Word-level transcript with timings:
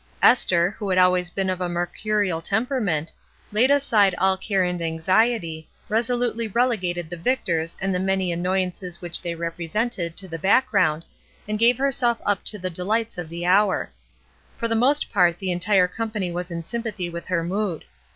Esther, 0.23 0.71
who 0.79 0.89
had 0.89 0.97
always 0.97 1.29
been 1.29 1.47
of 1.47 1.61
a 1.61 1.69
mercurial 1.69 2.41
temperament, 2.41 3.13
laid 3.51 3.69
aside 3.69 4.15
all 4.17 4.35
care 4.35 4.63
and 4.63 4.81
anxiety, 4.81 5.69
resolutely 5.89 6.47
relegated 6.47 7.07
the 7.07 7.15
Victors 7.15 7.77
and 7.79 7.93
the 7.93 7.99
many 7.99 8.31
annoyances 8.31 8.99
which 8.99 9.21
they 9.21 9.35
represented 9.35 10.17
to 10.17 10.27
the 10.27 10.39
background, 10.39 11.05
and 11.47 11.59
gave 11.59 11.77
herself 11.77 12.19
up 12.25 12.43
to 12.45 12.57
the 12.57 12.71
dehghts 12.71 13.19
of 13.19 13.29
the 13.29 13.45
hour. 13.45 13.91
For 14.57 14.67
the 14.67 14.73
most 14.73 15.11
part 15.13 15.37
the 15.37 15.51
entire 15.51 15.87
company 15.87 16.31
was 16.31 16.49
in 16.49 16.63
sympathy 16.63 17.07
with 17.07 17.27
her 17.27 17.43
mood. 17.43 17.85